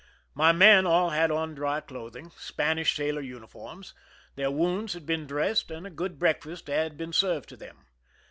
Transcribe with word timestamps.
My 0.33 0.51
men 0.51 0.87
all 0.87 1.11
had 1.11 1.29
on 1.29 1.53
dry 1.53 1.79
clothing,— 1.79 2.31
Spanish 2.35 2.95
sailor 2.95 3.21
uni 3.21 3.45
forms, 3.45 3.93
—their 4.35 4.49
wounds 4.49 4.93
had 4.93 5.05
been 5.05 5.27
dressed, 5.27 5.69
and 5.69 5.85
a 5.85 5.91
good 5.91 6.17
breakfast 6.17 6.65
had 6.69 6.97
been 6.97 7.13
served 7.13 7.49
to 7.49 7.55
them. 7.55 7.85